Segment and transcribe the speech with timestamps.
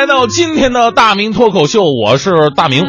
[0.00, 2.82] 来到今天的大明脱口秀，我是大明。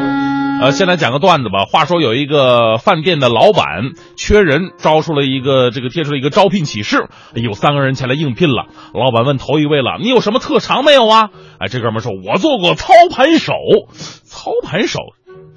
[0.62, 1.66] 呃，先来讲个段子吧。
[1.70, 8.68] 话说有一个饭店的老板缺人，招出了一个这个贴出了一个招聘启事，有三个人前来应聘了。
[8.94, 13.56] 老板问头一位了：“你有什么特长没有啊？”哎，这哥们说：“我做过操盘手。”
[14.24, 15.00] 操盘手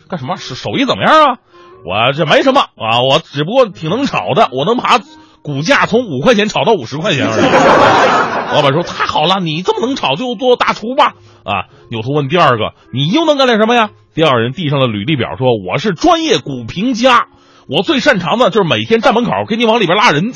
[0.09, 0.35] 干什么？
[0.35, 1.39] 手手艺怎么样啊？
[1.87, 4.99] 我这没什么啊，我只不过挺能炒的，我能把
[5.45, 7.43] 股价从五块钱炒到五十块钱而已。
[8.57, 11.13] 老板说：“太好了，你这么能炒，就做大厨吧。”
[11.45, 17.27] 啊，扭头问第二个：“你又能干点什么呀？”第二人递上了履历表，说：“我是专业股评家，
[17.69, 20.33] 我最擅长的就是每天站门口给你往里边拉人。”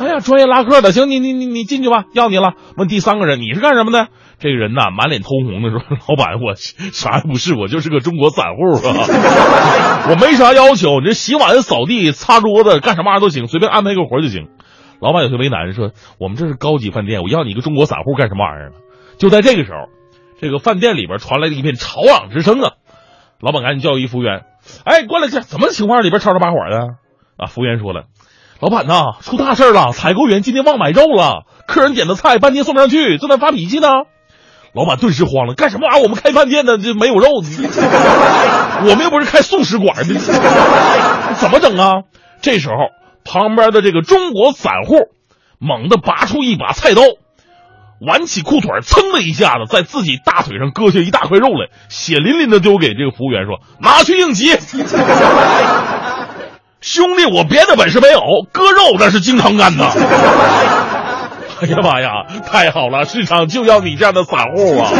[0.00, 2.54] 哎呀，专业拉客的，行，你你你你进去吧，要你了。
[2.76, 4.08] 问第三个人：“你是干什么的？”
[4.40, 9.04] 这个人呐，满脸通红的说：“老板，我啥也不是，我就是个中国散户啊，
[10.08, 14.48] 我没啥要求，你这洗碗、扫地、擦桌子，干什么玩意儿都行，随便安排个活就行。”
[15.02, 18.72] 老板有些为难，说：“我们这是高级饭店，我要你一个中国散户干什么玩意儿？”
[19.20, 19.88] 就在这个时候，
[20.40, 22.72] 这个饭店里边传来了一片吵嚷之声啊！
[23.40, 24.44] 老板赶紧叫一服务员
[24.84, 26.02] ：“哎，过来这，怎么情况？
[26.02, 26.94] 里边吵吵把火的？”
[27.36, 28.04] 啊，服务员说了
[28.60, 29.92] ：“老板呐，出大事了！
[29.92, 33.88] 采购员今天忘买肉了，客人点的菜半天送不上去，正在发脾气呢。”
[34.72, 36.02] 老板顿时慌了：“干什么玩意儿？
[36.04, 40.14] 我们开饭店的这没有肉， 我们又不是开素食馆的，
[41.34, 42.02] 怎么整啊？”
[42.42, 42.74] 这时候。
[43.22, 44.96] 旁边的这个中国散户
[45.58, 47.02] 猛地拔出一把菜刀，
[48.00, 54.56] 挽起裤腿，噌的一下子在自己大腿上割下一大块肉来，血淋淋的丢给这个服务员说：“拿去应急。”
[56.92, 58.20] 兄弟，我别的本事没有，
[58.50, 59.84] 割肉那是经常干的。
[61.62, 64.90] 哎呀妈呀，太好了，市场就要你这样的散户啊！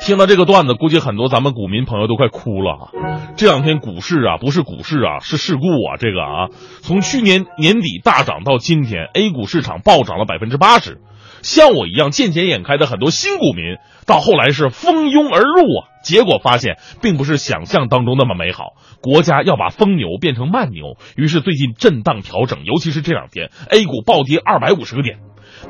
[0.00, 2.88] 听到这个段子，估计很多咱们股民朋友都快哭了。
[3.36, 5.98] 这两天股市啊，不是股市啊，是事故啊！
[6.00, 6.48] 这个啊，
[6.80, 10.98] 从去年年底大涨到今天，A 股市场暴涨了百分之八十。
[11.46, 18.72] 像我一样见钱眼开的很多新股民，到后来是蜂拥而入啊，结果发现并不是想象当中那么美好。
[19.00, 25.20] 国家要把疯牛变成慢牛，于是最近震荡调整，尤其是这两天，A 股暴跌二百五十个点。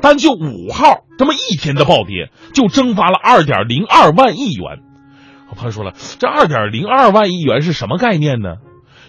[0.01, 4.79] 单就五号这么一天的暴跌，就蒸发了二点零二万亿元。
[5.51, 8.55] 我朋友说了，这二点零二万亿元是什么概念呢？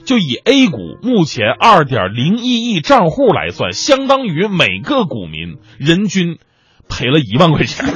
[0.04, 6.38] 就以 A 股目前二点零一亿账户来算，相当于每个股民人均
[6.88, 7.86] 赔了一万块钱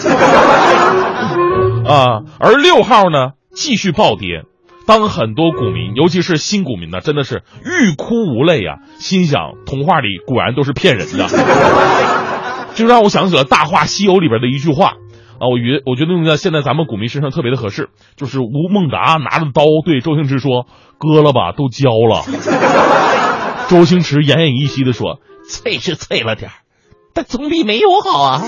[1.86, 2.22] 啊。
[2.38, 4.44] 而六号呢，继续暴跌。
[4.84, 11.28] 当很多股民，尤其是新股民呢，真的是欲哭无泪啊，心想童话里果然都是骗人的。
[12.74, 14.94] 就让我想起了《大话西游》里边的一句话
[15.38, 20.66] 啊，我觉我觉得用在现在咱们股民身上特别的合适，就是吴孟达拿着刀对周星驰说
[20.98, 22.24] ：“割了吧，都焦了。
[23.70, 26.50] ”周星驰奄奄一息的说：“脆是脆了点
[27.14, 28.42] 但总比没有好啊。”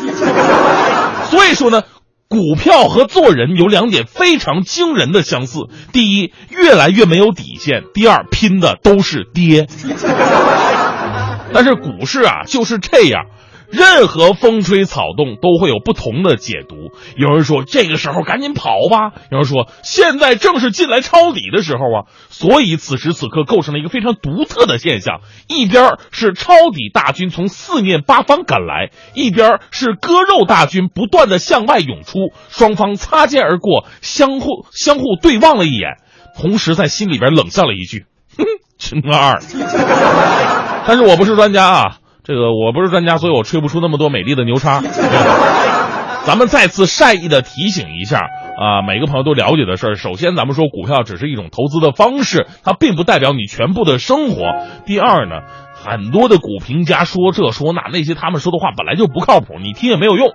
[1.31, 1.83] 所以说呢，
[2.29, 9.67] 股票和做人有两点非常惊人的相似：第一，越来越没有底线；第二，拼的都是爹。
[11.53, 13.27] 但是股市啊，就是这样。
[13.75, 16.77] 任何风吹草动都会有不同的解读。
[17.17, 22.07] 有人说这个时候赶紧跑吧，有人说现在正是进来抄底的时候啊。
[22.31, 32.19] 所以此时此刻构成了一个非常独特的现象：一边是抄底大军从四面八方赶来，一边是割肉大军不断的向外涌出。
[32.49, 35.97] 双方擦肩而过，相互相互对望了一眼，
[36.39, 38.07] 同时在心里边冷笑了一句
[38.39, 38.45] ：“哼，
[38.79, 39.41] 真二。”
[40.87, 41.99] 但是我不是专家啊。
[42.25, 44.81] 这个我不是专家，所以我吹不出那么多美丽的牛叉。
[46.25, 49.95] 咱们再次善意的提醒一下啊，每个朋友都了解的事儿。
[49.95, 54.41] 首先，咱们说股票只是一种投资的方式，它并不代表你全部的生活。
[54.87, 55.43] 第二呢，
[55.75, 60.33] 很多的股评家说这说那，那些他们说的话本来就不靠谱，你听也没有用。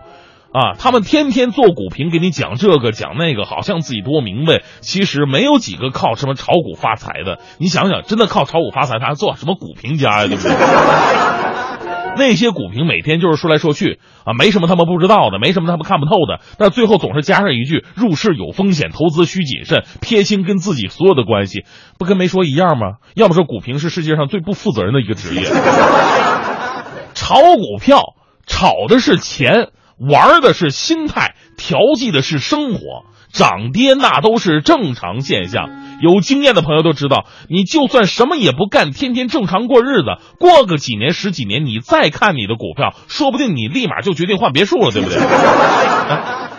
[0.51, 4.63] 啊，他们天天做股评，给你讲这个讲那个，好像自己多明白。
[4.81, 7.39] 其实没有几个靠什么炒股发财的。
[7.59, 10.27] 你想想，真的靠炒股发财，他还做什么股评家呀？
[10.27, 10.51] 对不对？
[12.17, 21.63] 那些股评每天就是说来说去啊，没什么他们不知道的，没什么他们看不透的，但最后总是加上一句：入市有风险，投资需谨慎，撇清跟自己所有的关系，
[21.99, 22.97] 不跟没说一样吗？
[23.13, 25.43] 要么说股评是世界上最不负责任的一个职业。
[27.13, 28.15] 炒股票
[28.47, 29.69] 炒的是钱。
[29.99, 33.05] 玩的是心态，调剂的是生活。
[33.31, 35.69] 涨跌那都是正常现象，
[36.01, 45.19] 有经验的朋友都知道，你就算什么也不干，天天正常过日子，过个几年十几年，你再看你的股票，说不定你立马就决定换别墅了，对不对？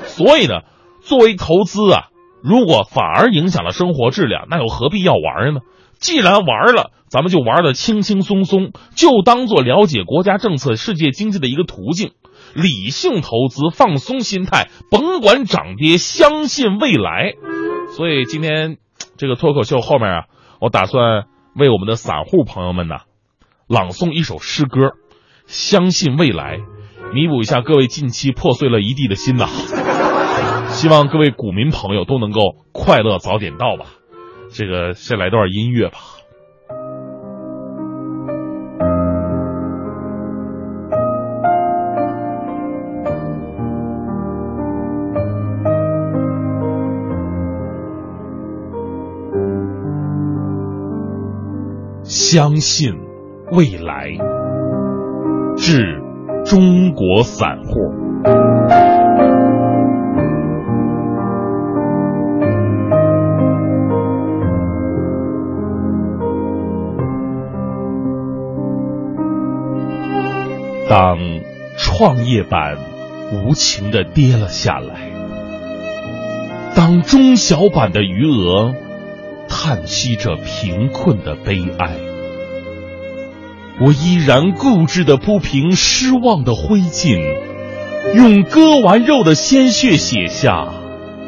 [0.06, 0.60] 所以呢，
[1.02, 2.04] 作为投资啊，
[2.40, 5.60] 如果反而影响了生活质量，那又何必要玩呢？
[5.98, 12.12] 既然玩了，咱们就玩的轻轻松松，就当做了解国家政策、世界经济的一个途径。
[12.54, 17.34] 理性投资，放松心态，甭管涨跌，相信未来。
[17.96, 18.78] 所以今天
[19.16, 20.24] 这个脱口秀后面啊，
[20.60, 21.24] 我打算
[21.54, 22.96] 为我们的散户朋友们呢，
[23.68, 24.80] 朗诵一首诗歌，
[25.46, 26.58] 《相信未来》，
[27.12, 29.48] 弥补一下各位近期破碎了一地的心呐。
[30.70, 32.40] 希望各位股民朋友都能够
[32.72, 33.86] 快乐早点到吧。
[34.52, 35.98] 这个先来段音乐吧。
[52.10, 52.92] 相信
[53.52, 54.10] 未来，
[55.56, 56.02] 致
[56.44, 57.76] 中国散户。
[70.88, 71.16] 当
[71.76, 72.76] 创业板
[73.32, 75.12] 无情的跌了下来，
[76.74, 78.74] 当中小板的余额
[79.50, 81.90] 叹息着贫困的悲哀。
[83.82, 87.18] 我依然固执的铺平失望的灰烬，
[88.14, 90.68] 用割完肉的鲜血写下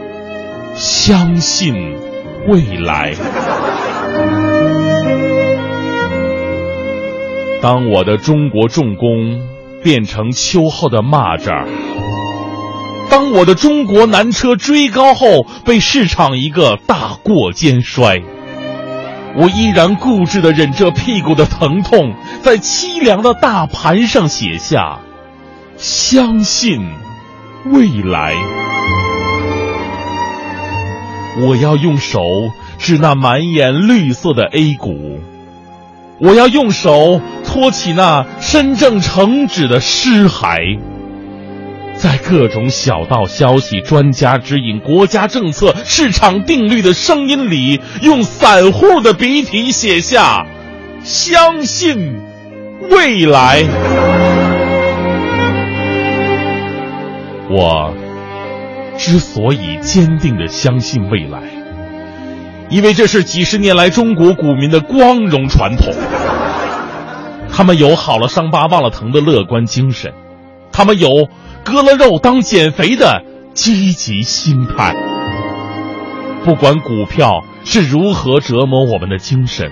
[0.75, 1.75] “相信
[2.47, 3.15] 未来”。
[7.61, 9.49] 当我的中国重工
[9.83, 11.67] 变成秋后的蚂蚱，
[13.13, 18.23] 当我的中国南车追高后被市场一个大过肩摔。
[19.37, 25.01] 我依然固执的忍着屁股的疼痛，在凄凉的大盘上写下
[25.77, 26.89] “相信
[27.67, 28.33] 未来”。
[31.47, 32.23] 我要用手
[32.79, 35.21] 指那满眼绿色的 A 股，
[36.19, 40.81] 我要用手托起那身正成指的尸骸。
[42.03, 50.45] 在各种小道消息、专家指引、国家政策、市场定律的声音里，用散户的笔体写下
[51.05, 52.21] “相信
[52.91, 53.63] 未来”。
[57.49, 57.95] 我
[58.99, 61.41] 之所以坚定的相信未来，
[62.69, 65.95] 因为这是几十年来中国股民的光荣传统。
[67.49, 70.13] 他们有好了伤疤忘了疼的乐观精神，
[70.73, 71.29] 他们有。
[71.65, 73.23] 割了肉当减肥的
[73.55, 74.97] 积极心态，
[76.45, 79.71] 不管股票是如何折磨我们的精神，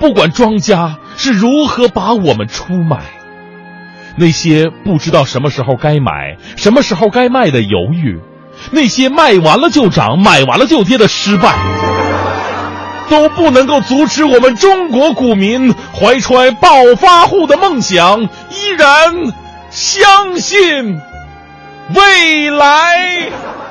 [0.00, 3.04] 不管庄家是如何把我们出卖，
[4.16, 8.18] 那些不知道什么时候该买、什么时候该卖的犹豫，
[8.72, 11.56] 那些卖完了就涨、买完了就跌的失败，
[13.08, 19.45] 都不能够阻止我们中国股民怀揣暴发户的梦想，依然。
[19.76, 20.98] 相信
[21.94, 23.65] 未来。